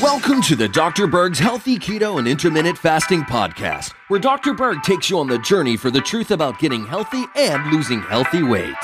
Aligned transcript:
Welcome 0.00 0.40
to 0.42 0.56
the 0.56 0.70
Dr. 0.72 1.06
Berg's 1.06 1.38
Healthy 1.38 1.78
Keto 1.78 2.18
and 2.18 2.26
Intermittent 2.26 2.78
Fasting 2.78 3.22
Podcast, 3.22 3.92
where 4.08 4.18
Dr. 4.18 4.54
Berg 4.54 4.82
takes 4.82 5.10
you 5.10 5.18
on 5.18 5.26
the 5.26 5.38
journey 5.40 5.76
for 5.76 5.90
the 5.90 6.00
truth 6.00 6.30
about 6.30 6.58
getting 6.58 6.86
healthy 6.86 7.26
and 7.36 7.70
losing 7.70 8.00
healthy 8.00 8.42
weight. 8.42 8.74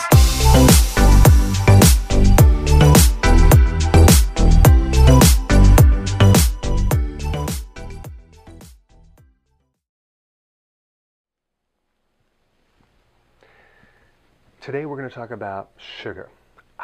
Today 14.60 14.84
we're 14.84 14.98
going 14.98 15.08
to 15.08 15.14
talk 15.14 15.30
about 15.30 15.70
sugar. 15.78 16.28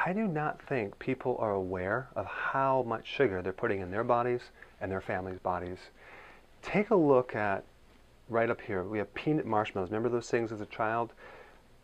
I 0.06 0.12
do 0.12 0.28
not 0.28 0.62
think 0.62 0.96
people 1.00 1.36
are 1.40 1.50
aware 1.50 2.06
of 2.14 2.26
how 2.26 2.84
much 2.86 3.04
sugar 3.04 3.42
they're 3.42 3.52
putting 3.52 3.80
in 3.80 3.90
their 3.90 4.04
bodies 4.04 4.52
and 4.80 4.92
their 4.92 5.00
families' 5.00 5.40
bodies. 5.40 5.90
Take 6.62 6.90
a 6.90 6.94
look 6.94 7.34
at 7.34 7.64
right 8.28 8.48
up 8.48 8.60
here. 8.60 8.84
We 8.84 8.98
have 8.98 9.12
peanut 9.14 9.44
marshmallows. 9.44 9.90
Remember 9.90 10.08
those 10.08 10.30
things 10.30 10.52
as 10.52 10.60
a 10.60 10.66
child? 10.66 11.14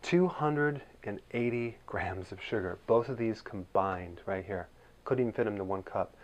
280 0.01 1.77
grams 1.85 2.31
of 2.31 2.41
sugar. 2.41 2.77
Both 2.87 3.09
of 3.09 3.17
these 3.17 3.41
combined 3.41 4.21
right 4.25 4.45
here. 4.45 4.69
Couldn't 5.03 5.23
even 5.23 5.33
fit 5.33 5.43
them 5.43 5.55
into 5.55 5.65
one 5.65 5.83
cup. 5.83 6.15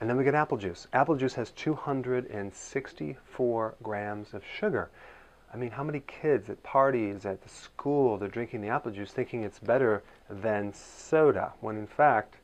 And 0.00 0.10
then 0.10 0.16
we 0.16 0.24
get 0.24 0.34
apple 0.34 0.58
juice. 0.58 0.88
Apple 0.92 1.14
juice 1.14 1.34
has 1.34 1.52
264 1.52 3.74
grams 3.80 4.34
of 4.34 4.44
sugar. 4.44 4.90
I 5.54 5.58
mean, 5.58 5.70
how 5.70 5.84
many 5.84 6.00
kids 6.00 6.48
at 6.48 6.62
parties, 6.62 7.26
at 7.26 7.42
the 7.42 7.48
school, 7.48 8.16
they're 8.16 8.28
drinking 8.28 8.62
the 8.62 8.68
apple 8.68 8.90
juice 8.90 9.12
thinking 9.12 9.42
it's 9.42 9.58
better 9.58 10.02
than 10.30 10.72
soda, 10.72 11.52
when 11.60 11.76
in 11.76 11.86
fact, 11.86 12.36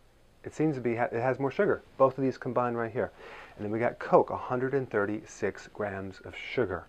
it 0.45 0.55
seems 0.55 0.75
to 0.77 0.81
be, 0.83 0.93
it 0.93 1.13
has 1.13 1.39
more 1.39 1.51
sugar. 1.51 1.83
Both 1.97 2.19
of 2.19 2.25
these 2.25 2.37
combined 2.37 2.77
right 2.77 2.93
here. 2.93 3.11
And 3.57 3.65
then 3.65 3.73
we 3.73 3.79
got 3.79 3.99
Coke, 3.99 4.31
136 4.31 5.69
grams 5.73 6.21
of 6.21 6.35
sugar. 6.37 6.87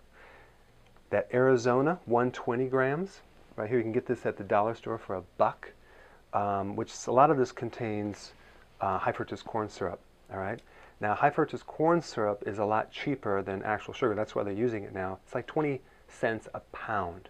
That 1.08 1.28
Arizona, 1.32 1.98
120 2.04 2.66
grams. 2.66 3.20
Right 3.56 3.68
here, 3.68 3.78
you 3.78 3.82
can 3.82 3.92
get 3.92 4.06
this 4.06 4.26
at 4.26 4.36
the 4.36 4.44
dollar 4.44 4.74
store 4.74 4.98
for 4.98 5.16
a 5.16 5.22
buck, 5.38 5.72
um, 6.32 6.76
which 6.76 6.92
a 7.06 7.12
lot 7.12 7.30
of 7.30 7.38
this 7.38 7.50
contains 7.50 8.32
uh, 8.80 8.98
high 8.98 9.12
fructose 9.12 9.44
corn 9.44 9.68
syrup. 9.68 10.00
All 10.32 10.38
right. 10.38 10.60
Now, 11.00 11.14
high 11.14 11.30
fructose 11.30 11.64
corn 11.64 12.02
syrup 12.02 12.44
is 12.46 12.58
a 12.58 12.64
lot 12.64 12.92
cheaper 12.92 13.42
than 13.42 13.62
actual 13.62 13.94
sugar. 13.94 14.14
That's 14.14 14.34
why 14.34 14.44
they're 14.44 14.52
using 14.52 14.84
it 14.84 14.94
now. 14.94 15.18
It's 15.24 15.34
like 15.34 15.46
20 15.46 15.80
cents 16.10 16.48
a 16.54 16.60
pound. 16.72 17.28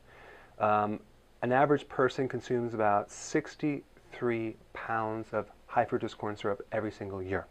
Um, 0.58 1.00
an 1.42 1.52
average 1.52 1.88
person 1.88 2.28
consumes 2.28 2.74
about 2.74 3.10
63 3.10 4.56
pounds 4.72 5.28
of 5.32 5.46
high 5.66 5.84
fructose 5.84 6.16
corn 6.16 6.36
syrup 6.36 6.66
every 6.72 6.92
single 6.92 7.22
year. 7.22 7.46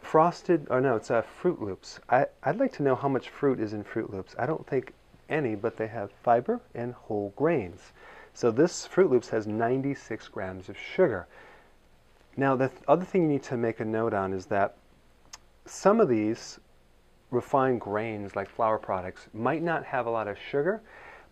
Frosted, 0.00 0.66
or 0.70 0.80
no, 0.80 0.96
it's 0.96 1.10
uh, 1.10 1.22
Froot 1.22 1.60
Loops. 1.60 2.00
I, 2.08 2.26
I'd 2.42 2.58
like 2.58 2.72
to 2.72 2.82
know 2.82 2.96
how 2.96 3.08
much 3.08 3.28
fruit 3.28 3.60
is 3.60 3.72
in 3.72 3.84
Froot 3.84 4.10
Loops. 4.10 4.34
I 4.38 4.46
don't 4.46 4.66
think 4.66 4.92
any, 5.28 5.54
but 5.54 5.76
they 5.76 5.86
have 5.86 6.10
fiber 6.24 6.60
and 6.74 6.94
whole 6.94 7.32
grains. 7.36 7.92
So 8.34 8.50
this 8.50 8.88
Froot 8.88 9.10
Loops 9.10 9.28
has 9.28 9.46
96 9.46 10.28
grams 10.28 10.68
of 10.68 10.76
sugar. 10.76 11.26
Now, 12.36 12.56
the 12.56 12.68
th 12.68 12.80
other 12.88 13.04
thing 13.04 13.22
you 13.22 13.28
need 13.28 13.42
to 13.44 13.56
make 13.56 13.80
a 13.80 13.84
note 13.84 14.14
on 14.14 14.32
is 14.32 14.46
that 14.46 14.76
some 15.66 16.00
of 16.00 16.08
these 16.08 16.58
refined 17.30 17.80
grains 17.80 18.34
like 18.34 18.48
flour 18.48 18.78
products 18.78 19.28
might 19.32 19.62
not 19.62 19.84
have 19.84 20.06
a 20.06 20.10
lot 20.10 20.28
of 20.28 20.36
sugar, 20.38 20.82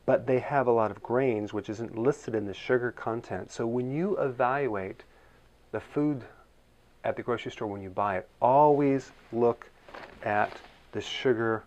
but 0.07 0.27
they 0.27 0.39
have 0.39 0.67
a 0.67 0.73
lot 0.73 0.91
of 0.91 1.03
grains 1.03 1.53
which 1.53 1.69
isn't 1.69 1.99
listed 1.99 2.35
in 2.35 2.47
the 2.47 2.55
sugar 2.55 2.93
content. 2.93 3.51
So 3.51 3.67
when 3.67 3.91
you 3.91 4.17
evaluate 4.19 5.05
the 5.73 5.81
food 5.81 6.23
at 7.05 7.17
the 7.17 7.23
grocery 7.23 7.53
store 7.53 7.69
when 7.69 7.83
you 7.83 7.91
buy 7.91 8.19
it, 8.19 8.29
always 8.41 9.13
look 9.33 9.69
at 10.23 10.57
the 10.93 11.01
sugar 11.01 11.65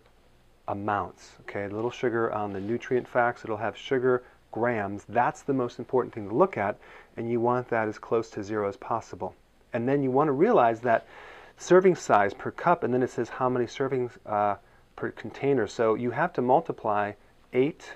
amounts. 0.68 1.32
Okay, 1.42 1.64
a 1.64 1.68
little 1.68 1.90
sugar 1.90 2.32
on 2.32 2.52
the 2.52 2.60
nutrient 2.60 3.06
facts, 3.06 3.44
it'll 3.44 3.56
have 3.56 3.76
sugar 3.76 4.24
grams. 4.50 5.04
That's 5.08 5.42
the 5.42 5.52
most 5.52 5.78
important 5.78 6.14
thing 6.14 6.28
to 6.28 6.34
look 6.34 6.56
at, 6.56 6.78
and 7.16 7.30
you 7.30 7.40
want 7.40 7.68
that 7.68 7.88
as 7.88 7.98
close 7.98 8.30
to 8.30 8.42
zero 8.42 8.68
as 8.68 8.76
possible. 8.76 9.34
And 9.72 9.88
then 9.88 10.02
you 10.02 10.10
want 10.10 10.28
to 10.28 10.32
realize 10.32 10.80
that 10.80 11.06
serving 11.56 11.94
size 11.94 12.34
per 12.34 12.50
cup, 12.50 12.82
and 12.82 12.92
then 12.92 13.02
it 13.02 13.10
says 13.10 13.28
how 13.28 13.48
many 13.48 13.66
servings 13.66 14.10
uh, 14.26 14.56
per 14.96 15.10
container. 15.10 15.66
So 15.66 15.94
you 15.94 16.10
have 16.10 16.32
to 16.34 16.42
multiply 16.42 17.12
eight 17.52 17.92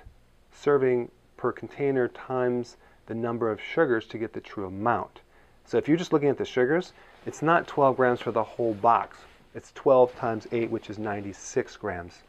serving 0.52 1.10
per 1.36 1.52
container 1.52 2.08
times 2.08 2.76
the 3.06 3.14
number 3.14 3.50
of 3.50 3.60
sugars 3.60 4.06
to 4.06 4.18
get 4.18 4.32
the 4.32 4.40
true 4.40 4.66
amount. 4.66 5.20
So 5.64 5.78
if 5.78 5.88
you're 5.88 5.96
just 5.96 6.12
looking 6.12 6.28
at 6.28 6.38
the 6.38 6.44
sugars, 6.44 6.92
it's 7.24 7.42
not 7.42 7.66
12 7.66 7.96
grams 7.96 8.20
for 8.20 8.32
the 8.32 8.42
whole 8.42 8.74
box. 8.74 9.18
It's 9.54 9.72
12 9.74 10.14
times 10.16 10.46
8, 10.52 10.70
which 10.70 10.90
is 10.90 10.98
96 10.98 11.76
grams. 11.76 12.22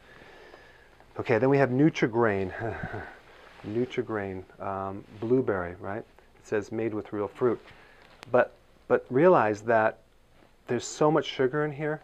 Okay, 1.18 1.38
then 1.38 1.48
we 1.48 1.58
have 1.58 1.70
Nutrigrain. 1.70 2.52
Nutrigrain, 3.66 4.44
um, 4.60 5.04
blueberry, 5.20 5.74
right? 5.80 5.98
It 5.98 6.46
says 6.46 6.72
made 6.72 6.94
with 6.94 7.12
real 7.12 7.28
fruit. 7.28 7.60
But, 8.30 8.52
but 8.86 9.04
realize 9.10 9.62
that 9.62 9.98
there's 10.68 10.86
so 10.86 11.10
much 11.10 11.24
sugar 11.24 11.64
in 11.64 11.72
here, 11.72 12.00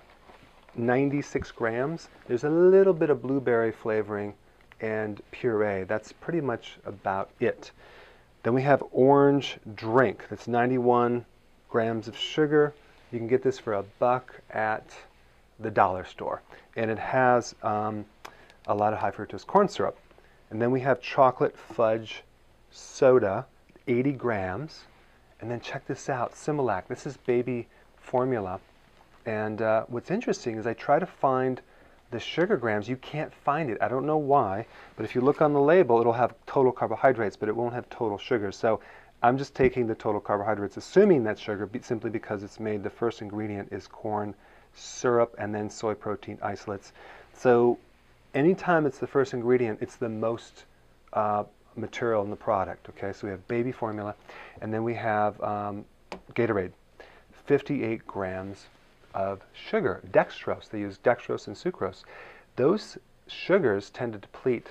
96 0.74 1.52
grams. 1.52 2.08
There's 2.26 2.44
a 2.44 2.50
little 2.50 2.94
bit 2.94 3.10
of 3.10 3.22
blueberry 3.22 3.70
flavoring 3.70 4.34
and 4.80 5.22
puree. 5.30 5.84
That's 5.84 6.12
pretty 6.12 6.40
much 6.40 6.78
about 6.84 7.30
it. 7.40 7.70
Then 8.42 8.54
we 8.54 8.62
have 8.62 8.82
orange 8.90 9.58
drink. 9.74 10.24
That's 10.28 10.48
91 10.48 11.24
grams 11.68 12.08
of 12.08 12.16
sugar. 12.16 12.74
You 13.12 13.18
can 13.18 13.28
get 13.28 13.42
this 13.42 13.58
for 13.58 13.74
a 13.74 13.82
buck 13.98 14.34
at 14.50 14.94
the 15.60 15.70
dollar 15.70 16.04
store. 16.04 16.42
And 16.76 16.90
it 16.90 16.98
has 16.98 17.54
um, 17.62 18.04
a 18.66 18.74
lot 18.74 18.92
of 18.92 18.98
high 18.98 19.10
fructose 19.10 19.46
corn 19.46 19.68
syrup. 19.68 19.98
And 20.50 20.60
then 20.60 20.70
we 20.70 20.80
have 20.80 21.00
chocolate 21.00 21.56
fudge 21.56 22.22
soda, 22.70 23.46
80 23.86 24.12
grams. 24.12 24.84
And 25.40 25.50
then 25.50 25.60
check 25.60 25.86
this 25.86 26.08
out, 26.08 26.32
Similac. 26.32 26.86
This 26.88 27.06
is 27.06 27.16
baby 27.18 27.68
formula. 28.04 28.60
And 29.26 29.62
uh, 29.62 29.84
what's 29.88 30.10
interesting 30.10 30.56
is 30.58 30.66
I 30.66 30.74
try 30.74 30.98
to 30.98 31.06
find 31.06 31.60
the 32.10 32.20
sugar 32.20 32.56
grams. 32.56 32.88
You 32.88 32.96
can't 32.96 33.32
find 33.34 33.70
it. 33.70 33.78
I 33.80 33.88
don't 33.88 34.06
know 34.06 34.18
why, 34.18 34.66
but 34.96 35.04
if 35.04 35.14
you 35.14 35.20
look 35.20 35.42
on 35.42 35.52
the 35.52 35.60
label, 35.60 36.00
it'll 36.00 36.12
have 36.12 36.34
total 36.46 36.70
carbohydrates, 36.70 37.36
but 37.36 37.48
it 37.48 37.56
won't 37.56 37.74
have 37.74 37.88
total 37.90 38.18
sugar. 38.18 38.52
So 38.52 38.80
I'm 39.22 39.38
just 39.38 39.54
taking 39.54 39.86
the 39.86 39.94
total 39.94 40.20
carbohydrates, 40.20 40.76
assuming 40.76 41.24
that's 41.24 41.40
sugar, 41.40 41.68
simply 41.82 42.10
because 42.10 42.42
it's 42.42 42.60
made, 42.60 42.82
the 42.82 42.90
first 42.90 43.22
ingredient 43.22 43.72
is 43.72 43.86
corn 43.86 44.34
syrup 44.74 45.34
and 45.38 45.54
then 45.54 45.70
soy 45.70 45.94
protein 45.94 46.38
isolates. 46.42 46.92
So 47.32 47.78
anytime 48.34 48.86
it's 48.86 48.98
the 48.98 49.06
first 49.06 49.32
ingredient, 49.32 49.78
it's 49.80 49.96
the 49.96 50.08
most 50.08 50.64
uh, 51.14 51.44
material 51.74 52.22
in 52.22 52.30
the 52.30 52.36
product. 52.36 52.88
Okay, 52.90 53.12
so 53.12 53.26
we 53.26 53.30
have 53.30 53.46
baby 53.48 53.72
formula, 53.72 54.14
and 54.60 54.72
then 54.72 54.84
we 54.84 54.94
have 54.94 55.40
um, 55.42 55.84
Gatorade. 56.34 56.72
58 57.46 58.06
grams 58.06 58.66
of 59.14 59.42
sugar, 59.52 60.00
dextrose. 60.10 60.68
They 60.68 60.80
use 60.80 60.98
dextrose 60.98 61.46
and 61.46 61.56
sucrose. 61.56 62.02
Those 62.56 62.98
sugars 63.26 63.90
tend 63.90 64.12
to 64.12 64.18
deplete 64.18 64.66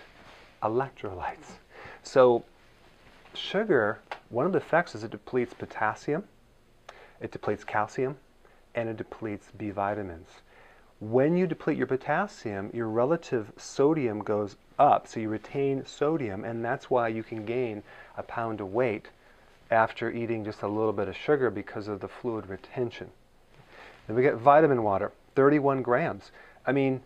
electrolytes. 0.62 1.58
So 2.04 2.44
sugar, 3.34 4.00
one 4.30 4.46
of 4.46 4.52
the 4.52 4.58
effects 4.58 4.96
is 4.96 5.04
it 5.04 5.12
depletes 5.12 5.54
potassium, 5.54 6.24
it 7.22 7.32
depletes 7.32 7.64
calcium, 7.64 8.18
and 8.76 8.90
it 8.90 8.98
depletes 8.98 9.48
B 9.58 9.70
vitamins. 9.70 10.30
When 11.00 11.36
you 11.36 11.48
deplete 11.48 11.78
your 11.78 11.88
potassium, 11.88 12.70
your 12.74 12.88
relative 12.88 13.52
sodium 13.58 14.20
goes 14.20 14.56
up, 14.80 15.08
so 15.08 15.20
you 15.20 15.30
retain 15.30 15.86
sodium, 15.86 16.46
and 16.46 16.64
that's 16.64 16.90
why 16.90 17.10
you 17.10 17.24
can 17.24 17.46
gain 17.46 17.84
a 18.18 18.24
pound 18.24 18.62
of 18.62 18.74
weight 18.74 19.10
after 19.72 20.12
eating 20.12 20.44
just 20.44 20.62
a 20.62 20.68
little 20.68 20.94
bit 20.94 21.08
of 21.08 21.16
sugar 21.16 21.50
because 21.50 21.88
of 21.88 22.00
the 22.00 22.08
fluid 22.08 22.48
retention. 22.48 23.10
Then 24.08 24.16
we 24.16 24.22
get 24.22 24.36
vitamin 24.36 24.84
water, 24.84 25.12
31 25.36 25.82
grams. 25.82 26.32
I 26.66 26.72
mean, 26.72 27.02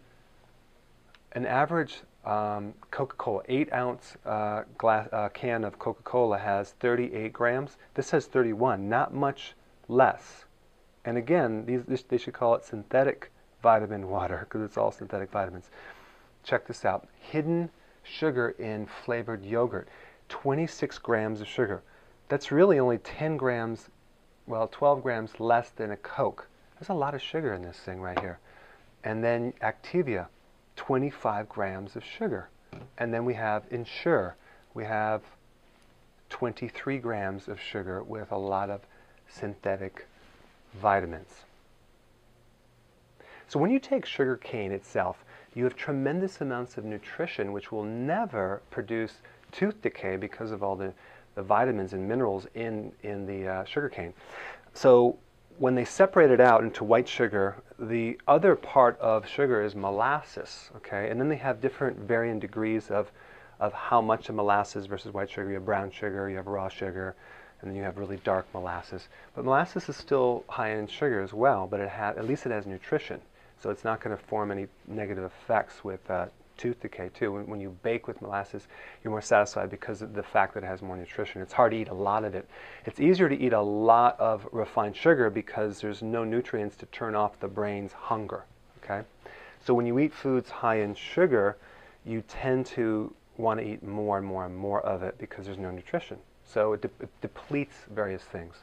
an 1.33 1.45
average 1.45 2.01
um, 2.25 2.73
Coca-Cola, 2.91 3.43
8 3.47 3.73
ounce 3.73 4.17
uh, 4.25 4.63
glass, 4.77 5.07
uh, 5.13 5.29
can 5.29 5.63
of 5.63 5.79
Coca-Cola 5.79 6.37
has 6.37 6.71
38 6.71 7.31
grams. 7.31 7.77
This 7.93 8.11
has 8.11 8.25
31, 8.25 8.89
not 8.89 9.13
much 9.13 9.53
less. 9.87 10.45
And 11.05 11.17
again, 11.17 11.65
these, 11.65 12.03
they 12.03 12.17
should 12.17 12.33
call 12.33 12.55
it 12.55 12.65
synthetic 12.65 13.31
vitamin 13.63 14.09
water 14.09 14.39
because 14.39 14.61
it's 14.61 14.77
all 14.77 14.91
synthetic 14.91 15.31
vitamins. 15.31 15.69
Check 16.43 16.67
this 16.67 16.83
out. 16.83 17.07
Hidden 17.19 17.69
sugar 18.03 18.49
in 18.59 18.87
flavored 19.05 19.45
yogurt, 19.45 19.87
26 20.29 20.97
grams 20.99 21.39
of 21.39 21.47
sugar. 21.47 21.81
That's 22.29 22.51
really 22.51 22.79
only 22.79 22.97
10 22.97 23.37
grams, 23.37 23.89
well, 24.45 24.67
12 24.67 25.01
grams 25.01 25.39
less 25.39 25.69
than 25.69 25.91
a 25.91 25.97
Coke. 25.97 26.47
There's 26.77 26.89
a 26.89 26.93
lot 26.93 27.15
of 27.15 27.21
sugar 27.21 27.53
in 27.53 27.61
this 27.61 27.77
thing 27.77 28.01
right 28.01 28.19
here. 28.19 28.39
And 29.03 29.23
then 29.23 29.53
Activia, 29.61 30.27
25 30.75 31.47
grams 31.47 31.95
of 31.95 32.03
sugar. 32.03 32.49
And 32.97 33.13
then 33.13 33.25
we 33.25 33.33
have 33.35 33.63
Ensure. 33.71 34.35
We 34.73 34.83
have 34.83 35.21
23 36.29 36.97
grams 36.99 37.47
of 37.47 37.59
sugar 37.59 38.03
with 38.03 38.31
a 38.31 38.37
lot 38.37 38.69
of 38.69 38.81
synthetic 39.29 40.05
vitamins. 40.75 41.45
So 43.47 43.59
when 43.59 43.71
you 43.71 43.79
take 43.79 44.05
sugar 44.05 44.35
cane 44.35 44.71
itself, 44.71 45.23
you 45.53 45.63
have 45.63 45.75
tremendous 45.75 46.41
amounts 46.41 46.77
of 46.77 46.83
nutrition 46.83 47.53
which 47.53 47.71
will 47.71 47.83
never 47.83 48.61
produce 48.69 49.21
tooth 49.51 49.81
decay 49.81 50.17
because 50.17 50.51
of 50.51 50.61
all 50.61 50.75
the, 50.75 50.93
the 51.37 51.43
vitamins 51.43 51.93
and 51.93 52.05
minerals 52.05 52.47
in, 52.55 52.91
in 53.03 53.25
the 53.27 53.47
uh, 53.47 53.63
sugar 53.63 53.87
cane. 53.87 54.11
So 54.73 55.17
when 55.59 55.75
they 55.75 55.85
separate 55.85 56.31
it 56.31 56.41
out 56.41 56.63
into 56.63 56.83
white 56.83 57.07
sugar, 57.07 57.55
the 57.79 58.19
other 58.27 58.55
part 58.55 58.99
of 58.99 59.27
sugar 59.27 59.61
is 59.63 59.75
molasses, 59.75 60.71
okay? 60.75 61.09
And 61.09 61.21
then 61.21 61.29
they 61.29 61.37
have 61.37 61.61
different 61.61 61.99
varying 61.99 62.39
degrees 62.39 62.89
of, 62.89 63.11
of 63.59 63.71
how 63.71 64.01
much 64.01 64.29
of 64.29 64.35
molasses 64.35 64.87
versus 64.87 65.13
white 65.13 65.29
sugar. 65.29 65.49
You 65.49 65.55
have 65.55 65.65
brown 65.65 65.91
sugar, 65.91 66.27
you 66.27 66.37
have 66.37 66.47
raw 66.47 66.69
sugar, 66.69 67.15
and 67.61 67.69
then 67.69 67.77
you 67.77 67.83
have 67.83 67.97
really 67.97 68.17
dark 68.23 68.47
molasses. 68.51 69.07
But 69.35 69.45
molasses 69.45 69.87
is 69.89 69.95
still 69.95 70.43
high 70.49 70.71
in 70.71 70.87
sugar 70.87 71.21
as 71.21 71.33
well, 71.33 71.67
but 71.67 71.79
it 71.79 71.89
ha- 71.89 72.13
at 72.17 72.25
least 72.27 72.47
it 72.47 72.51
has 72.51 72.65
nutrition. 72.65 73.21
So 73.61 73.69
it's 73.69 73.83
not 73.83 74.01
going 74.01 74.15
to 74.17 74.23
form 74.23 74.51
any 74.51 74.67
negative 74.87 75.23
effects 75.23 75.83
with 75.83 76.09
uh, 76.09 76.27
tooth 76.57 76.79
decay 76.81 77.09
too. 77.13 77.31
When, 77.31 77.47
when, 77.47 77.59
you 77.59 77.77
bake 77.83 78.07
with 78.07 78.21
molasses, 78.21 78.67
you're 79.03 79.11
more 79.11 79.21
satisfied 79.21 79.69
because 79.69 80.01
of 80.01 80.13
the 80.13 80.23
fact 80.23 80.53
that 80.53 80.63
it 80.63 80.67
has 80.67 80.81
more 80.81 80.97
nutrition. 80.97 81.41
It's 81.41 81.53
hard 81.53 81.71
to 81.71 81.77
eat 81.77 81.89
a 81.89 81.93
lot 81.93 82.23
of 82.23 82.35
it. 82.35 82.47
It's 82.85 82.99
easier 82.99 83.29
to 83.29 83.37
eat 83.37 83.53
a 83.53 83.61
lot 83.61 84.19
of 84.19 84.47
refined 84.51 84.95
sugar 84.95 85.29
because 85.29 85.81
there's 85.81 86.01
no 86.01 86.23
nutrients 86.23 86.75
to 86.77 86.85
turn 86.87 87.15
off 87.15 87.39
the 87.39 87.47
brain's 87.47 87.93
hunger. 87.93 88.45
Okay, 88.83 89.01
so 89.63 89.73
when 89.73 89.85
you 89.85 89.99
eat 89.99 90.13
foods 90.13 90.49
high 90.49 90.79
in 90.79 90.95
sugar, 90.95 91.57
you 92.05 92.23
tend 92.27 92.65
to 92.67 93.13
want 93.37 93.59
to 93.59 93.65
eat 93.65 93.83
more 93.83 94.17
and 94.17 94.25
more 94.25 94.45
and 94.45 94.55
more 94.55 94.81
of 94.81 95.03
it 95.03 95.17
because 95.17 95.45
there's 95.45 95.57
no 95.57 95.71
nutrition. 95.71 96.17
So 96.45 96.73
it, 96.73 96.81
de- 96.81 97.03
it 97.03 97.09
depletes 97.21 97.75
various 97.93 98.23
things. 98.23 98.55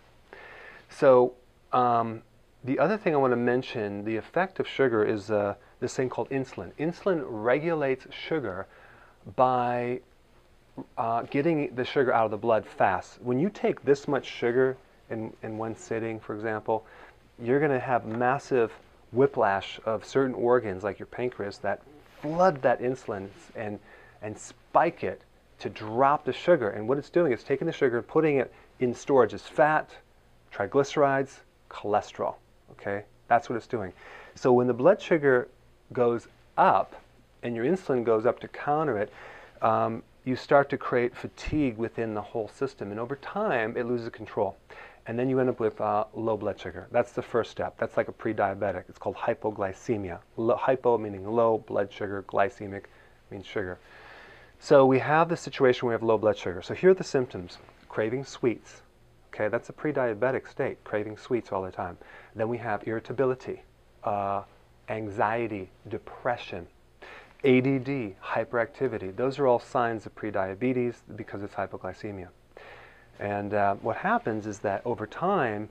So 0.89 1.35
um, 1.73 2.23
the 2.65 2.79
other 2.79 2.97
thing 2.97 3.15
I 3.15 3.19
want 3.19 3.33
to 3.33 3.37
mention, 3.37 4.05
the 4.05 4.17
effect 4.17 4.59
of 4.59 4.67
sugar 4.67 5.05
is 5.05 5.31
uh, 5.31 5.55
this 5.85 5.95
thing 5.95 6.09
called 6.09 6.31
insulin. 6.31 6.73
Insulin 6.79 7.23
regulates 7.27 8.07
sugar 8.11 8.67
by 9.37 10.01
uh, 10.97 11.23
getting 11.25 11.75
the 11.75 11.85
sugar 11.85 12.11
out 12.11 12.25
of 12.25 12.31
the 12.31 12.39
blood 12.39 12.65
fast. 12.65 13.21
When 13.21 13.39
you 13.39 13.51
take 13.51 13.85
this 13.85 14.09
much 14.09 14.25
sugar 14.25 14.79
in, 15.11 15.31
in 15.43 15.59
one 15.59 15.77
sitting, 15.77 16.19
for 16.19 16.35
example, 16.35 16.87
you're 17.39 17.59
going 17.59 17.71
to 17.71 17.79
have 17.79 18.07
massive 18.07 18.73
whiplash 19.13 19.79
of 19.85 20.07
certain 20.07 20.35
organs 20.35 20.83
like 20.83 20.99
your 20.99 21.07
pancreas 21.07 21.59
that 21.59 21.83
flood 22.23 22.63
that 22.63 22.81
insulin 22.81 23.29
and, 23.55 23.79
and 24.23 24.39
spike 24.39 25.05
it 25.05 25.21
to 25.59 25.69
drop 25.69 26.25
the 26.25 26.33
sugar. 26.33 26.71
And 26.71 26.89
what 26.89 26.97
it's 26.97 27.11
doing 27.11 27.31
is 27.31 27.45
taking 27.45 27.67
the 27.67 27.73
sugar 27.73 27.99
and 27.99 28.09
putting 28.09 28.39
it 28.39 28.51
in 28.81 28.95
storage 28.95 29.35
as 29.35 29.43
fat, 29.43 29.91
triglycerides, 30.51 31.41
cholesterol. 31.71 32.37
Okay, 32.73 33.05
that's 33.29 33.51
what 33.51 33.57
it's 33.57 33.67
doing. 33.67 33.93
So 34.35 34.51
when 34.51 34.67
the 34.67 34.73
blood 34.73 35.01
sugar 35.01 35.49
goes 35.93 36.29
up 36.57 37.01
and 37.43 37.55
your 37.55 37.65
insulin 37.65 38.05
goes 38.05 38.27
up 38.27 38.41
to 38.41 38.49
counter 38.49 38.99
it, 38.99 39.13
um, 39.63 40.03
you 40.25 40.37
start 40.37 40.71
to 40.71 40.79
create 40.79 41.15
fatigue 41.15 41.77
within 41.77 42.15
the 42.15 42.23
whole 42.23 42.49
system. 42.49 42.91
And 42.91 42.99
over 42.99 43.17
time, 43.17 43.77
it 43.77 43.87
loses 43.87 44.09
control. 44.09 44.57
And 45.07 45.19
then 45.19 45.29
you 45.29 45.39
end 45.39 45.51
up 45.51 45.61
with 45.61 45.81
uh, 45.81 46.05
low 46.15 46.37
blood 46.37 46.59
sugar. 46.59 46.87
That's 46.91 47.13
the 47.13 47.23
first 47.23 47.51
step. 47.51 47.77
That's 47.77 47.97
like 47.99 48.09
a 48.09 48.13
pre 48.13 48.33
diabetic. 48.33 48.85
It's 48.89 48.99
called 48.99 49.17
hypoglycemia. 49.17 50.19
Low, 50.39 50.57
hypo 50.57 50.97
meaning 50.97 51.27
low 51.27 51.59
blood 51.59 51.93
sugar, 51.93 52.25
glycemic 52.27 52.85
means 53.31 53.45
sugar. 53.45 53.79
So 54.61 54.87
we 54.87 54.99
have 55.01 55.29
the 55.29 55.37
situation 55.37 55.87
where 55.87 55.95
we 55.95 56.01
have 56.01 56.03
low 56.03 56.17
blood 56.17 56.39
sugar. 56.39 56.63
So 56.63 56.73
here 56.73 56.91
are 56.91 56.95
the 56.95 57.05
symptoms 57.05 57.59
craving 57.91 58.25
sweets. 58.25 58.81
Okay, 59.35 59.49
that's 59.49 59.69
a 59.69 59.75
pre 59.75 59.93
diabetic 59.93 60.49
state, 60.49 60.83
craving 60.85 61.19
sweets 61.19 61.53
all 61.53 61.63
the 61.63 61.71
time. 61.71 61.99
Then 62.35 62.49
we 62.49 62.57
have 62.59 62.87
irritability, 62.89 63.63
uh, 64.05 64.43
anxiety, 64.89 65.71
depression, 65.89 66.67
ADD, 67.45 68.15
hyperactivity. 68.23 69.15
Those 69.15 69.39
are 69.39 69.47
all 69.47 69.59
signs 69.59 70.07
of 70.07 70.15
prediabetes 70.15 70.97
because 71.17 71.43
it's 71.43 71.55
hypoglycemia. 71.55 72.29
And 73.21 73.55
uh, 73.55 73.75
what 73.77 73.97
happens 73.97 74.47
is 74.47 74.59
that 74.61 74.83
over 74.85 75.07
time, 75.07 75.69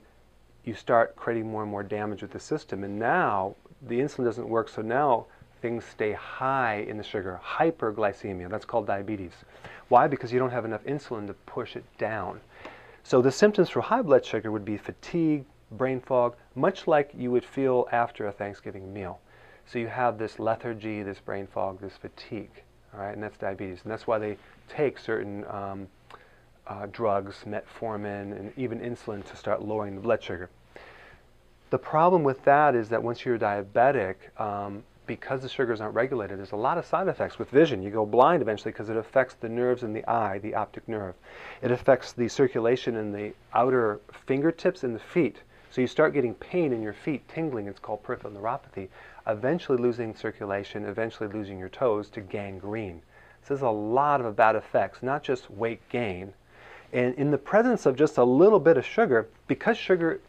you 0.64 0.74
start 0.74 1.14
creating 1.16 1.50
more 1.50 1.62
and 1.62 1.70
more 1.70 1.82
damage 1.82 2.22
with 2.22 2.30
the 2.30 2.40
system. 2.40 2.84
And 2.84 2.98
now 2.98 3.54
the 3.82 4.00
insulin 4.00 4.24
doesn't 4.24 4.48
work, 4.48 4.68
so 4.68 4.82
now 4.82 5.26
things 5.60 5.84
stay 5.84 6.12
high 6.12 6.84
in 6.88 6.96
the 6.96 7.02
sugar. 7.02 7.40
Hyperglycemia, 7.44 8.48
that's 8.48 8.64
called 8.64 8.86
diabetes. 8.86 9.32
Why? 9.88 10.06
Because 10.06 10.32
you 10.32 10.38
don't 10.38 10.50
have 10.50 10.64
enough 10.64 10.84
insulin 10.84 11.26
to 11.26 11.34
push 11.46 11.76
it 11.76 11.84
down. 11.98 12.40
So 13.02 13.20
the 13.20 13.32
symptoms 13.32 13.68
for 13.68 13.82
high 13.82 14.02
blood 14.02 14.24
sugar 14.24 14.50
would 14.50 14.64
be 14.64 14.76
fatigue, 14.76 15.44
brain 15.76 16.00
fog, 16.00 16.36
much 16.54 16.86
like 16.86 17.10
you 17.16 17.30
would 17.30 17.44
feel 17.44 17.88
after 17.92 18.26
a 18.26 18.32
Thanksgiving 18.32 18.92
meal. 18.92 19.20
So 19.66 19.78
you 19.78 19.86
have 19.88 20.18
this 20.18 20.38
lethargy, 20.38 21.02
this 21.02 21.20
brain 21.20 21.46
fog, 21.46 21.80
this 21.80 21.96
fatigue, 21.96 22.62
all 22.92 23.00
right, 23.00 23.14
and 23.14 23.22
that's 23.22 23.38
diabetes. 23.38 23.80
And 23.82 23.90
that's 23.90 24.06
why 24.06 24.18
they 24.18 24.36
take 24.68 24.98
certain 24.98 25.44
um, 25.46 25.88
uh, 26.66 26.86
drugs, 26.92 27.44
metformin, 27.46 28.38
and 28.38 28.52
even 28.56 28.80
insulin 28.80 29.24
to 29.24 29.36
start 29.36 29.62
lowering 29.62 29.94
the 29.94 30.00
blood 30.00 30.22
sugar. 30.22 30.50
The 31.70 31.78
problem 31.78 32.22
with 32.22 32.44
that 32.44 32.74
is 32.74 32.88
that 32.90 33.02
once 33.02 33.24
you're 33.24 33.38
diabetic, 33.38 34.16
um, 34.40 34.84
because 35.06 35.42
the 35.42 35.48
sugars 35.48 35.80
aren't 35.80 35.94
regulated, 35.94 36.38
there's 36.38 36.52
a 36.52 36.56
lot 36.56 36.78
of 36.78 36.86
side 36.86 37.08
effects 37.08 37.38
with 37.38 37.50
vision. 37.50 37.82
You 37.82 37.90
go 37.90 38.06
blind 38.06 38.42
eventually 38.42 38.72
because 38.72 38.88
it 38.88 38.96
affects 38.96 39.34
the 39.34 39.48
nerves 39.48 39.82
in 39.82 39.92
the 39.92 40.06
eye, 40.08 40.38
the 40.38 40.54
optic 40.54 40.88
nerve. 40.88 41.14
It 41.62 41.70
affects 41.70 42.12
the 42.12 42.28
circulation 42.28 42.96
in 42.96 43.12
the 43.12 43.34
outer 43.52 44.00
fingertips 44.26 44.84
and 44.84 44.94
the 44.94 45.00
feet. 45.00 45.42
So 45.74 45.80
you 45.80 45.88
start 45.88 46.14
getting 46.14 46.34
pain 46.34 46.72
in 46.72 46.82
your 46.82 46.92
feet, 46.92 47.26
tingling, 47.26 47.66
it's 47.66 47.80
called 47.80 48.04
peripheral 48.04 48.32
neuropathy, 48.32 48.90
eventually 49.26 49.76
losing 49.76 50.14
circulation, 50.14 50.84
eventually 50.84 51.28
losing 51.28 51.58
your 51.58 51.68
toes 51.68 52.08
to 52.10 52.20
gangrene. 52.20 53.02
So 53.42 53.54
there's 53.54 53.62
a 53.62 53.68
lot 53.68 54.20
of 54.20 54.36
bad 54.36 54.54
effects, 54.54 55.02
not 55.02 55.24
just 55.24 55.50
weight 55.50 55.80
gain. 55.88 56.32
And 56.92 57.12
in 57.16 57.32
the 57.32 57.38
presence 57.38 57.86
of 57.86 57.96
just 57.96 58.18
a 58.18 58.22
little 58.22 58.60
bit 58.60 58.76
of 58.76 58.86
sugar, 58.86 59.26
because 59.48 59.76
sugar 59.76 60.20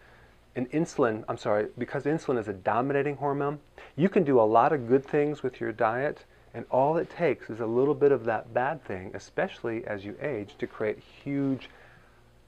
and 0.56 0.68
insulin, 0.71 1.24
I'm 1.30 1.38
sorry, 1.38 1.68
because 1.77 2.06
insulin 2.06 2.39
is 2.39 2.48
a 2.48 2.53
dominating 2.53 3.15
hormone, 3.15 3.59
you 3.95 4.09
can 4.09 4.24
do 4.24 4.39
a 4.39 4.41
lot 4.41 4.74
of 4.74 4.88
good 4.88 5.06
things 5.06 5.44
with 5.44 5.62
your 5.62 5.71
diet, 5.71 6.25
and 6.56 6.65
all 6.71 6.98
it 6.98 7.12
takes 7.12 7.51
is 7.51 7.59
a 7.59 7.68
little 7.68 7.94
bit 7.94 8.12
of 8.12 8.25
that 8.25 8.51
bad 8.56 8.83
thing, 8.83 9.12
especially 9.13 9.86
as 9.86 10.03
you 10.03 10.18
age, 10.24 10.56
to 10.57 10.65
create 10.65 10.98
huge 11.24 11.69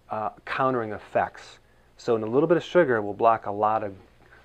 uh, 0.10 0.32
countering 0.46 0.94
effects. 0.94 1.60
So, 1.98 2.16
a 2.16 2.20
little 2.20 2.48
bit 2.48 2.58
of 2.58 2.64
sugar 2.64 3.02
will 3.02 3.14
block 3.14 3.48
a 3.48 3.52
lot 3.52 3.84
of 3.84 3.94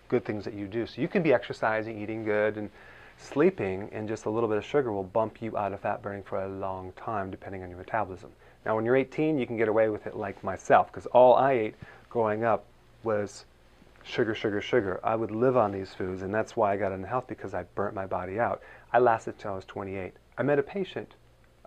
good 0.09 0.25
things 0.25 0.45
that 0.45 0.55
you 0.55 0.67
do. 0.67 0.87
So, 0.87 1.00
you 1.00 1.09
can 1.09 1.23
be 1.23 1.33
exercising, 1.33 2.00
eating 2.00 2.25
good, 2.25 2.57
and 2.57 2.71
sleeping, 3.19 3.91
and 3.93 4.09
just 4.09 4.25
a 4.25 4.31
little 4.31 4.49
bit 4.49 4.59
of 4.59 4.65
sugar 4.65 4.93
will 4.93 5.05
bump 5.05 5.43
you 5.43 5.57
out 5.57 5.73
of 5.73 5.81
fat 5.81 6.03
burning 6.03 6.23
for 6.23 6.43
a 6.43 6.49
long 6.49 6.93
time, 6.97 7.31
depending 7.31 7.62
on 7.62 7.69
your 7.69 7.79
metabolism. 7.79 8.31
Now, 8.65 8.75
when 8.75 8.85
you're 8.85 8.97
18, 8.97 9.38
you 9.38 9.47
can 9.47 9.57
get 9.57 9.69
away 9.69 9.88
with 9.91 10.07
it 10.07 10.17
like 10.17 10.43
myself, 10.43 10.87
because 10.88 11.07
all 11.07 11.35
I 11.35 11.53
ate 11.53 11.75
growing 12.09 12.45
up 12.45 12.65
was 13.03 13.45
sugar, 14.03 14.35
sugar, 14.35 14.61
sugar. 14.61 15.00
I 15.05 15.15
would 15.15 15.31
live 15.31 15.57
on 15.57 15.73
these 15.73 15.93
foods, 15.93 16.23
and 16.23 16.35
that's 16.35 16.57
why 16.57 16.73
I 16.73 16.77
got 16.77 16.93
unhealthy 16.93 17.35
because 17.35 17.55
I 17.55 17.65
burnt 17.75 17.95
my 17.95 18.07
body 18.07 18.41
out. 18.41 18.62
I 18.93 18.99
lasted 18.99 19.38
till 19.38 19.53
I 19.53 19.57
was 19.57 19.65
28. 19.67 20.15
I 20.38 20.43
met 20.43 20.59
a 20.59 20.62
patient 20.62 21.15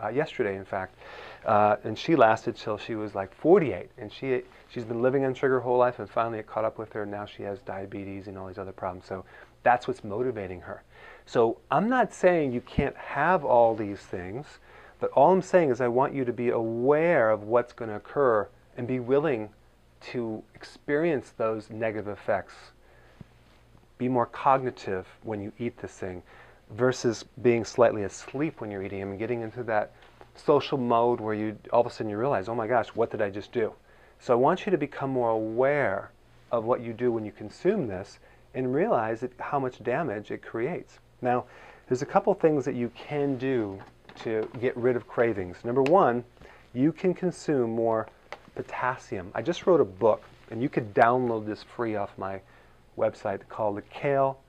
uh, 0.01 0.09
yesterday, 0.09 0.57
in 0.57 0.65
fact, 0.65 0.97
uh, 1.45 1.77
and 1.83 1.97
she 1.97 2.15
lasted 2.15 2.55
till 2.55 2.77
she 2.77 2.95
was 2.95 3.15
like 3.15 3.33
48, 3.35 3.89
and 3.97 4.11
she 4.11 4.41
she's 4.67 4.83
been 4.83 5.01
living 5.01 5.23
on 5.25 5.33
sugar 5.33 5.55
her 5.55 5.59
whole 5.61 5.77
life, 5.77 5.99
and 5.99 6.09
finally 6.09 6.39
it 6.39 6.47
caught 6.47 6.65
up 6.65 6.77
with 6.77 6.91
her. 6.93 7.03
And 7.03 7.11
now 7.11 7.25
she 7.25 7.43
has 7.43 7.59
diabetes 7.59 8.27
and 8.27 8.37
all 8.37 8.47
these 8.47 8.57
other 8.57 8.71
problems. 8.71 9.05
So 9.05 9.23
that's 9.63 9.87
what's 9.87 10.03
motivating 10.03 10.61
her. 10.61 10.83
So 11.25 11.57
I'm 11.71 11.89
not 11.89 12.13
saying 12.13 12.51
you 12.51 12.61
can't 12.61 12.95
have 12.97 13.45
all 13.45 13.75
these 13.75 13.99
things, 13.99 14.45
but 14.99 15.11
all 15.11 15.31
I'm 15.31 15.41
saying 15.41 15.69
is 15.69 15.81
I 15.81 15.87
want 15.87 16.13
you 16.13 16.25
to 16.25 16.33
be 16.33 16.49
aware 16.49 17.31
of 17.31 17.43
what's 17.43 17.73
going 17.73 17.89
to 17.89 17.95
occur 17.95 18.47
and 18.77 18.87
be 18.87 18.99
willing 18.99 19.49
to 20.11 20.43
experience 20.53 21.31
those 21.37 21.69
negative 21.69 22.07
effects. 22.07 22.53
Be 23.97 24.09
more 24.09 24.25
cognitive 24.25 25.07
when 25.23 25.41
you 25.41 25.53
eat 25.57 25.77
this 25.77 25.91
thing 25.91 26.21
versus 26.71 27.23
being 27.41 27.63
slightly 27.63 28.03
asleep 28.03 28.59
when 28.59 28.71
you're 28.71 28.83
eating 28.83 28.99
them 28.99 29.11
and 29.11 29.19
getting 29.19 29.41
into 29.41 29.63
that 29.63 29.91
social 30.35 30.77
mode 30.77 31.21
where 31.21 31.33
you 31.33 31.57
all 31.71 31.81
of 31.81 31.87
a 31.87 31.89
sudden 31.89 32.09
you 32.09 32.17
realize, 32.17 32.49
oh 32.49 32.55
my 32.55 32.67
gosh, 32.67 32.89
what 32.89 33.11
did 33.11 33.21
I 33.21 33.29
just 33.29 33.51
do? 33.51 33.73
So 34.19 34.33
I 34.33 34.35
want 34.35 34.65
you 34.65 34.71
to 34.71 34.77
become 34.77 35.09
more 35.09 35.29
aware 35.29 36.11
of 36.51 36.65
what 36.65 36.81
you 36.81 36.93
do 36.93 37.11
when 37.11 37.25
you 37.25 37.31
consume 37.31 37.87
this 37.87 38.19
and 38.53 38.73
realize 38.73 39.19
that 39.21 39.31
how 39.39 39.59
much 39.59 39.83
damage 39.83 40.31
it 40.31 40.41
creates. 40.41 40.99
Now, 41.21 41.45
there's 41.87 42.01
a 42.01 42.05
couple 42.05 42.33
things 42.33 42.65
that 42.65 42.75
you 42.75 42.91
can 42.95 43.37
do 43.37 43.79
to 44.23 44.49
get 44.59 44.75
rid 44.77 44.95
of 44.95 45.07
cravings. 45.07 45.57
Number 45.63 45.83
one, 45.83 46.23
you 46.73 46.91
can 46.91 47.13
consume 47.13 47.71
more 47.71 48.07
potassium. 48.55 49.31
I 49.35 49.41
just 49.41 49.67
wrote 49.67 49.81
a 49.81 49.85
book, 49.85 50.23
and 50.49 50.61
you 50.61 50.69
could 50.69 50.93
download 50.93 51.45
this 51.45 51.63
free 51.63 51.95
off 51.95 52.17
my 52.17 52.41
website 52.97 53.41
called 53.49 53.77
the 53.77 53.81
Kale 53.83 54.39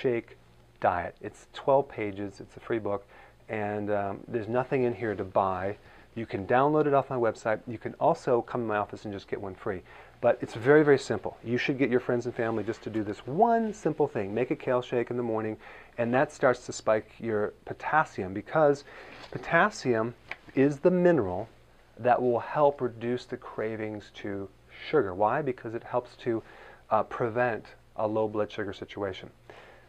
Shake 0.00 0.36
Diet. 0.84 1.16
It's 1.22 1.46
12 1.54 1.88
pages, 1.88 2.40
it's 2.40 2.58
a 2.58 2.60
free 2.60 2.78
book, 2.78 3.06
and 3.48 3.90
um, 3.90 4.20
there's 4.28 4.48
nothing 4.48 4.82
in 4.82 4.94
here 4.94 5.14
to 5.14 5.24
buy. 5.24 5.78
You 6.14 6.26
can 6.26 6.46
download 6.46 6.86
it 6.86 6.92
off 6.92 7.08
my 7.08 7.16
website. 7.16 7.60
You 7.66 7.78
can 7.78 7.94
also 7.94 8.42
come 8.42 8.60
to 8.60 8.66
my 8.66 8.76
office 8.76 9.06
and 9.06 9.14
just 9.14 9.26
get 9.26 9.40
one 9.40 9.54
free. 9.54 9.80
But 10.20 10.36
it's 10.42 10.52
very, 10.52 10.84
very 10.84 10.98
simple. 10.98 11.38
You 11.42 11.56
should 11.56 11.78
get 11.78 11.88
your 11.88 12.00
friends 12.00 12.26
and 12.26 12.34
family 12.34 12.64
just 12.64 12.82
to 12.82 12.90
do 12.90 13.02
this 13.02 13.26
one 13.26 13.72
simple 13.72 14.06
thing. 14.06 14.34
Make 14.34 14.50
a 14.50 14.56
kale 14.56 14.82
shake 14.82 15.10
in 15.10 15.16
the 15.16 15.22
morning, 15.22 15.56
and 15.96 16.12
that 16.12 16.30
starts 16.30 16.66
to 16.66 16.72
spike 16.74 17.12
your 17.18 17.54
potassium 17.64 18.34
because 18.34 18.84
potassium 19.30 20.14
is 20.54 20.80
the 20.80 20.90
mineral 20.90 21.48
that 21.96 22.20
will 22.20 22.40
help 22.40 22.82
reduce 22.82 23.24
the 23.24 23.38
cravings 23.38 24.10
to 24.16 24.50
sugar. 24.90 25.14
Why? 25.14 25.40
Because 25.40 25.74
it 25.74 25.82
helps 25.82 26.14
to 26.16 26.42
uh, 26.90 27.04
prevent 27.04 27.64
a 27.96 28.06
low 28.06 28.28
blood 28.28 28.52
sugar 28.52 28.74
situation. 28.74 29.30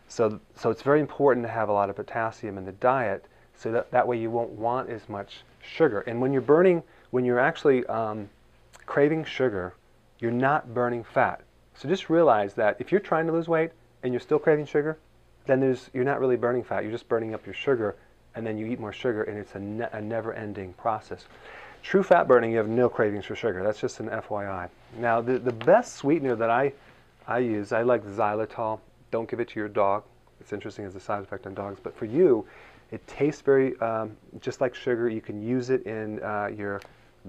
So, 0.07 0.39
so 0.55 0.69
it's 0.69 0.81
very 0.81 0.99
important 0.99 1.45
to 1.45 1.51
have 1.51 1.69
a 1.69 1.73
lot 1.73 1.89
of 1.89 1.95
potassium 1.95 2.57
in 2.57 2.65
the 2.65 2.71
diet 2.73 3.25
so 3.55 3.71
that, 3.71 3.91
that 3.91 4.07
way 4.07 4.17
you 4.17 4.29
won't 4.29 4.51
want 4.51 4.89
as 4.89 5.07
much 5.09 5.43
sugar. 5.61 6.01
And 6.01 6.21
when 6.21 6.31
you're 6.31 6.41
burning, 6.41 6.83
when 7.11 7.25
you're 7.25 7.39
actually 7.39 7.85
um, 7.87 8.29
craving 8.85 9.25
sugar, 9.25 9.73
you're 10.19 10.31
not 10.31 10.73
burning 10.73 11.03
fat. 11.03 11.41
So 11.75 11.89
just 11.89 12.09
realize 12.09 12.53
that 12.53 12.77
if 12.79 12.91
you're 12.91 13.01
trying 13.01 13.25
to 13.27 13.33
lose 13.33 13.47
weight 13.47 13.71
and 14.03 14.13
you're 14.13 14.21
still 14.21 14.39
craving 14.39 14.65
sugar, 14.65 14.97
then 15.45 15.59
there's, 15.59 15.89
you're 15.93 16.03
not 16.03 16.19
really 16.19 16.37
burning 16.37 16.63
fat. 16.63 16.83
You're 16.83 16.91
just 16.91 17.07
burning 17.07 17.33
up 17.33 17.45
your 17.45 17.55
sugar, 17.55 17.95
and 18.35 18.45
then 18.45 18.57
you 18.57 18.65
eat 18.65 18.79
more 18.79 18.93
sugar, 18.93 19.23
and 19.23 19.37
it's 19.37 19.55
a, 19.55 19.59
ne- 19.59 19.89
a 19.91 20.01
never-ending 20.01 20.73
process. 20.73 21.25
True 21.83 22.01
fat 22.01 22.27
burning, 22.27 22.51
you 22.51 22.57
have 22.57 22.67
no 22.67 22.89
cravings 22.89 23.25
for 23.25 23.35
sugar. 23.35 23.61
That's 23.63 23.79
just 23.79 23.99
an 23.99 24.09
FYI. 24.09 24.69
Now, 24.97 25.21
the, 25.21 25.37
the 25.37 25.51
best 25.51 25.97
sweetener 25.97 26.35
that 26.35 26.49
I, 26.49 26.73
I 27.27 27.39
use, 27.39 27.71
I 27.71 27.83
like 27.83 28.03
xylitol. 28.03 28.79
Don't 29.11 29.29
give 29.29 29.39
it 29.39 29.49
to 29.49 29.59
your 29.59 29.69
dog. 29.69 30.03
It's 30.39 30.53
interesting 30.53 30.85
as 30.85 30.95
a 30.95 30.99
side 30.99 31.23
effect 31.23 31.47
on 31.47 31.53
dogs. 31.53 31.79
But 31.81 31.97
for 31.97 32.05
you, 32.05 32.45
it 32.91 33.05
tastes 33.07 33.41
very 33.41 33.79
um, 33.79 34.15
just 34.41 34.61
like 34.61 34.75
sugar. 34.75 35.09
You 35.09 35.21
can 35.21 35.41
use 35.41 35.69
it 35.69 35.85
in 35.85 36.21
uh, 36.21 36.49
your 36.55 36.81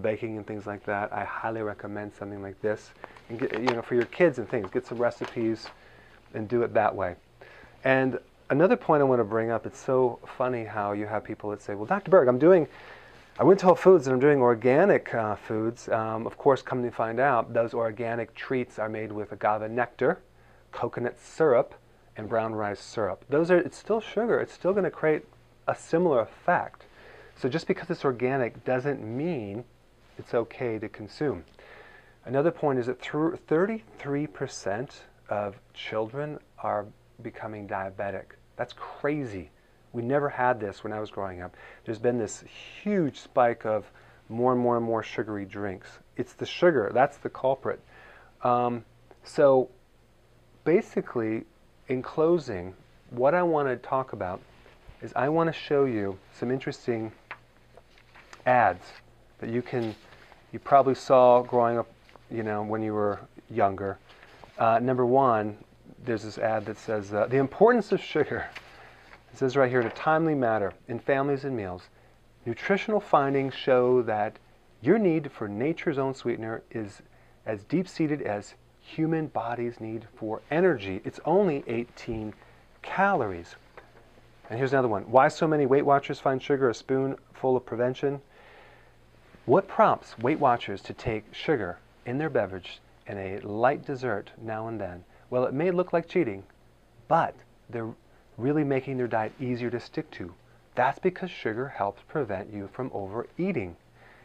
baking 0.03 0.37
and 0.37 0.47
things 0.47 0.67
like 0.67 0.85
that, 0.85 1.13
I 1.13 1.25
highly 1.25 1.63
recommend 1.63 2.15
something 2.15 2.43
like 2.43 2.61
this. 2.61 2.91
And 3.29 3.39
get, 3.39 3.53
you 3.55 3.67
know, 3.67 3.83
for 3.83 3.95
your 3.95 4.05
kids 4.07 4.39
and 4.39 4.49
things, 4.49 4.71
get 4.71 4.87
some 4.87 4.99
recipes 4.99 5.69
and 6.35 6.49
do 6.49 6.63
it 6.63 6.75
that 6.75 6.95
way. 6.95 7.17
And 7.85 8.19
another 8.51 8.77
point 8.77 9.01
I 9.01 9.05
want 9.05 9.21
to 9.21 9.25
bring 9.25 9.51
up, 9.51 9.67
it's 9.67 9.79
so 9.79 10.19
funny 10.37 10.65
how 10.65 10.93
you 10.93 11.07
have 11.07 11.25
people 11.25 11.51
that 11.51 11.63
say, 11.63 11.75
well, 11.75 11.87
Dr. 11.87 12.11
Berg, 12.11 12.29
I'm 12.29 12.39
doing, 12.39 12.69
I 13.39 13.45
went 13.45 13.61
to 13.61 13.67
Whole 13.67 13.75
Foods 13.75 14.07
and 14.07 14.15
I'm 14.15 14.21
doing 14.21 14.41
organic 14.41 15.13
uh, 15.15 15.37
foods. 15.37 15.89
Um, 15.89 16.27
of 16.27 16.39
course, 16.39 16.63
come 16.63 16.83
to 16.83 16.91
find 16.91 17.19
out, 17.19 17.53
those 17.53 17.75
organic 17.75 18.35
treats 18.35 18.79
are 18.79 18.89
made 18.89 19.11
with 19.11 19.33
agave 19.33 19.71
nectar, 19.71 20.21
coconut 20.73 21.19
syrup, 21.21 21.75
and 22.17 22.29
brown 22.29 22.55
rice 22.55 22.81
syrup. 22.81 23.25
Those 23.29 23.51
are, 23.51 23.59
it's 23.59 23.77
still 23.77 24.01
sugar. 24.01 24.41
It's 24.41 24.53
still 24.53 24.73
going 24.73 24.85
to 24.85 24.91
create 24.91 25.25
a 25.69 25.75
similar 25.75 26.21
effect. 26.21 26.87
So 27.37 27.49
just 27.49 27.67
because 27.67 27.91
it's 27.91 28.05
organic 28.05 28.65
doesn't 28.65 29.03
mean 29.03 29.65
it's 30.19 30.33
okay 30.35 30.79
to 30.79 30.89
consume. 30.89 31.45
Another 32.25 32.51
point 32.51 32.79
is 32.79 32.87
that 32.87 33.01
33% 33.01 34.91
of 35.29 35.57
children 35.75 36.39
are 36.59 36.87
becoming 37.23 37.69
diabetic. 37.69 38.25
That's 38.57 38.73
crazy. 38.73 39.51
We 39.93 40.03
never 40.03 40.29
had 40.29 40.59
this 40.59 40.83
when 40.83 40.93
I 40.93 41.01
was 41.01 41.11
growing 41.11 41.43
up. 41.43 41.57
There's 41.85 41.99
been 41.99 42.19
this 42.19 42.43
huge 42.83 43.21
spike 43.21 43.65
of 43.65 43.91
more 44.29 44.53
and 44.53 44.61
more 44.61 44.77
and 44.77 44.85
more 44.85 45.03
sugary 45.03 45.45
drinks. 45.45 45.89
It's 46.17 46.33
the 46.33 46.47
sugar, 46.47 46.91
that's 46.93 47.19
the 47.19 47.29
culprit. 47.31 47.81
Um, 48.43 48.85
so 49.23 49.71
basically, 50.67 51.45
in 51.89 52.03
closing, 52.03 52.75
what 53.11 53.35
I 53.35 53.43
want 53.43 53.69
to 53.69 53.77
talk 53.77 54.13
about 54.13 54.43
is 55.01 55.13
I 55.15 55.29
want 55.29 55.49
to 55.49 55.53
show 55.53 55.85
you 55.85 56.19
some 56.35 56.51
interesting 56.51 57.13
ads 58.45 58.85
that 59.39 59.49
you 59.49 59.63
can 59.63 59.95
you 60.53 60.59
probably 60.59 60.95
saw 60.95 61.43
growing 61.43 61.79
up, 61.79 61.89
you 62.31 62.43
know, 62.43 62.63
when 62.63 62.83
you 62.83 62.95
were 62.95 63.21
younger. 63.49 63.99
Uh, 64.59 64.81
number 64.81 65.07
one, 65.07 65.57
there's 66.05 66.25
this 66.25 66.39
ad 66.39 66.67
that 66.67 66.79
says 66.79 67.15
uh, 67.15 67.27
the 67.27 67.37
importance 67.37 67.93
of 67.93 68.01
sugar. 68.01 68.47
It 69.33 69.39
says 69.39 69.57
right 69.57 69.71
here, 69.71 69.81
in 69.81 69.87
a 69.87 69.91
timely 69.91 70.35
matter 70.35 70.73
in 70.89 70.99
families 70.99 71.45
and 71.45 71.57
meals, 71.57 71.83
nutritional 72.45 73.01
findings 73.01 73.55
show 73.55 74.03
that 74.03 74.37
your 74.83 74.99
need 74.99 75.31
for 75.31 75.47
nature's 75.47 75.99
own 75.99 76.15
sweetener 76.15 76.63
is 76.71 77.03
as 77.45 77.63
deep-seated 77.65 78.23
as 78.23 78.55
human 78.87 79.27
bodies 79.27 79.81
need 79.81 80.07
for 80.15 80.41
energy. 80.51 81.01
It's 81.05 81.21
only 81.25 81.65
18 81.67 82.33
calories. 82.83 83.57
And 84.49 84.59
here's 84.59 84.73
another 84.73 84.89
one. 84.89 85.03
Why 85.11 85.29
so 85.29 85.49
many 85.49 85.67
Weight 85.67 85.85
Watchers 85.85 86.21
find 86.21 86.41
sugar 86.41 86.71
a 86.71 86.75
spoonful 86.75 87.57
of 87.57 87.67
prevention? 87.67 88.21
What 89.45 89.67
prompts 89.67 90.19
Weight 90.19 90.39
Watchers 90.39 90.83
to 90.83 90.93
take 90.93 91.35
sugar 91.35 91.79
in 92.05 92.19
their 92.19 92.31
beverage 92.31 92.81
and 93.07 93.19
a 93.19 93.41
light 93.47 93.85
dessert 93.85 94.31
now 94.41 94.69
and 94.69 94.81
then? 94.81 95.05
Well, 95.31 95.45
it 95.45 95.55
may 95.55 95.73
look 95.73 95.93
like 95.93 96.09
cheating, 96.09 96.45
but 97.09 97.35
they're 97.69 97.95
really 98.39 98.65
making 98.65 98.99
their 98.99 99.09
diet 99.09 99.33
easier 99.41 99.71
to 99.71 99.81
stick 99.81 100.11
to. 100.13 100.33
That's 100.77 100.99
because 101.01 101.31
sugar 101.31 101.69
helps 101.69 102.03
prevent 102.07 102.53
you 102.53 102.69
from 102.73 102.91
overeating. 102.95 103.77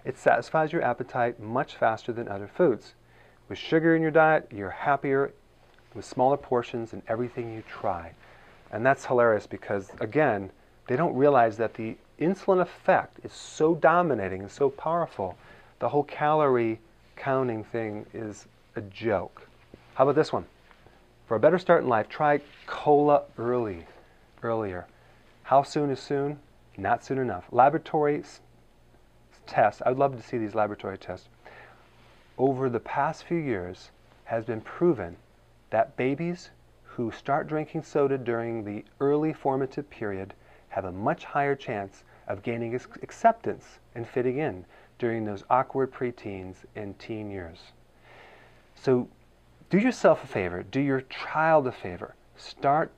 It 0.05 0.17
satisfies 0.17 0.71
your 0.71 0.83
appetite 0.83 1.39
much 1.39 1.75
faster 1.75 2.11
than 2.11 2.27
other 2.27 2.47
foods. 2.47 2.93
With 3.51 3.59
sugar 3.59 3.97
in 3.97 4.01
your 4.01 4.11
diet, 4.11 4.47
you're 4.49 4.69
happier 4.69 5.33
with 5.93 6.05
smaller 6.05 6.37
portions 6.37 6.93
in 6.93 7.01
everything 7.09 7.53
you 7.53 7.63
try. 7.69 8.13
And 8.71 8.85
that's 8.85 9.05
hilarious 9.05 9.45
because, 9.45 9.91
again, 9.99 10.51
they 10.87 10.95
don't 10.95 11.13
realize 11.17 11.57
that 11.57 11.73
the 11.73 11.97
insulin 12.17 12.61
effect 12.61 13.19
is 13.25 13.33
so 13.33 13.75
dominating 13.75 14.39
and 14.39 14.49
so 14.49 14.69
powerful, 14.69 15.37
the 15.79 15.89
whole 15.89 16.05
calorie 16.05 16.79
counting 17.17 17.65
thing 17.65 18.05
is 18.13 18.45
a 18.77 18.81
joke. 18.83 19.45
How 19.95 20.05
about 20.05 20.15
this 20.15 20.31
one? 20.31 20.45
For 21.27 21.35
a 21.35 21.39
better 21.41 21.59
start 21.59 21.83
in 21.83 21.89
life, 21.89 22.07
try 22.07 22.39
cola 22.67 23.23
early, 23.37 23.85
earlier. 24.43 24.87
How 25.43 25.61
soon 25.61 25.89
is 25.89 25.99
soon? 25.99 26.39
Not 26.77 27.03
soon 27.03 27.17
enough. 27.17 27.43
Laboratory 27.51 28.23
tests, 29.45 29.81
I'd 29.85 29.97
love 29.97 30.15
to 30.15 30.23
see 30.25 30.37
these 30.37 30.55
laboratory 30.55 30.97
tests. 30.97 31.27
Over 32.37 32.69
the 32.69 32.79
past 32.79 33.25
few 33.25 33.37
years, 33.37 33.91
has 34.25 34.45
been 34.45 34.61
proven 34.61 35.17
that 35.69 35.97
babies 35.97 36.51
who 36.83 37.11
start 37.11 37.47
drinking 37.47 37.83
soda 37.83 38.17
during 38.17 38.63
the 38.63 38.85
early 38.99 39.33
formative 39.33 39.89
period 39.89 40.33
have 40.69 40.85
a 40.85 40.91
much 40.91 41.25
higher 41.25 41.55
chance 41.55 42.03
of 42.27 42.43
gaining 42.43 42.73
acceptance 42.73 43.79
and 43.93 44.07
fitting 44.07 44.37
in 44.37 44.65
during 44.99 45.25
those 45.25 45.43
awkward 45.49 45.91
preteens 45.91 46.55
and 46.75 46.97
teen 46.97 47.29
years. 47.29 47.73
So 48.75 49.09
do 49.69 49.77
yourself 49.77 50.23
a 50.23 50.27
favor, 50.27 50.63
do 50.63 50.79
your 50.79 51.01
child 51.01 51.67
a 51.67 51.71
favor. 51.71 52.15
Start 52.37 52.91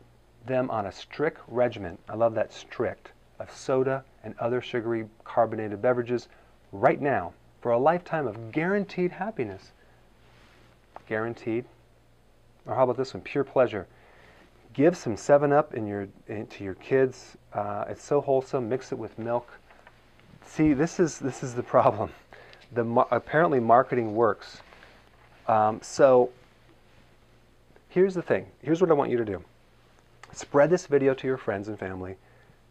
them 0.46 0.70
on 0.70 0.86
a 0.86 0.92
strict 0.92 1.42
regimen. 1.48 1.98
I 2.08 2.16
love 2.16 2.36
that 2.36 2.54
strict 2.54 3.12
of 3.40 3.50
soda 3.50 4.04
and 4.24 4.36
other 4.38 4.62
sugary 4.62 5.08
carbonated 5.24 5.82
beverages 5.82 6.28
right 6.72 7.02
now 7.02 7.34
for 7.64 7.72
a 7.72 7.80
lifetime 7.80 8.28
of 8.28 8.52
guaranteed 8.52 9.14
happiness. 9.14 9.72
Guaranteed. 11.10 11.66
Or 12.68 12.76
how 12.76 12.84
about 12.84 12.98
this 12.98 13.16
one? 13.16 13.24
Pure 13.24 13.46
pleasure 13.46 13.88
give 14.74 14.98
some 14.98 15.16
7-Up 15.16 15.74
in 15.74 15.88
your, 15.88 16.08
in, 16.28 16.48
to 16.48 16.64
your 16.64 16.74
kids. 16.76 17.38
Uh, 17.54 17.86
it's 17.88 18.04
so 18.04 18.20
wholesome. 18.20 18.68
Mix 18.68 18.92
it 18.92 18.98
with 18.98 19.18
milk. 19.18 19.48
See, 20.46 20.74
this 20.74 21.00
is, 21.00 21.20
this 21.20 21.44
is 21.44 21.54
the 21.54 21.64
problem. 21.64 22.12
The, 22.74 22.84
apparently 23.12 23.60
marketing 23.60 24.16
works. 24.16 24.62
Um, 25.48 25.80
so 25.82 26.32
here's 27.90 28.16
the 28.16 28.22
thing. 28.22 28.48
Here's 28.62 28.82
what 28.82 28.90
I 28.90 28.94
want 28.94 29.12
you 29.12 29.18
to 29.18 29.26
do. 29.26 29.44
Spread 30.34 30.70
this 30.70 30.88
video 30.88 31.14
to 31.14 31.28
your 31.28 31.38
friends 31.38 31.68
and 31.68 31.78
family. 31.78 32.18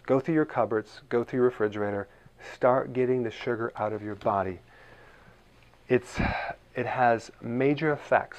Go 0.04 0.18
through 0.18 0.34
your 0.34 0.44
cupboards. 0.44 1.02
Go 1.08 1.22
through 1.22 1.38
your 1.38 1.44
refrigerator. 1.44 2.08
Start 2.54 2.92
getting 2.92 3.22
the 3.22 3.30
sugar 3.30 3.72
out 3.76 3.92
of 3.92 4.02
your 4.02 4.16
body. 4.16 4.58
It's, 5.88 6.20
it 6.74 6.86
has 6.86 7.30
major 7.40 7.92
effects, 7.92 8.38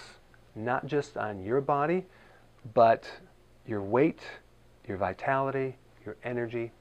not 0.56 0.86
just 0.88 1.18
on 1.18 1.44
your 1.44 1.62
body, 1.62 2.06
but 2.74 3.10
your 3.68 3.82
weight, 3.82 4.22
your 4.88 4.98
vitality, 4.98 5.76
your 6.06 6.16
energy. 6.24 6.72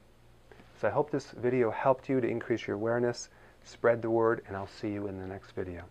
So 0.81 0.89
I 0.89 0.91
hope 0.91 1.11
this 1.11 1.31
video 1.31 1.71
helped 1.71 2.09
you 2.09 2.21
to 2.21 2.27
increase 2.27 2.67
your 2.67 2.77
awareness, 2.77 3.29
spread 3.65 4.03
the 4.03 4.11
word, 4.11 4.43
and 4.49 4.57
I'll 4.57 4.67
see 4.67 4.89
you 4.89 5.07
in 5.07 5.19
the 5.19 5.27
next 5.27 5.53
video. 5.53 5.85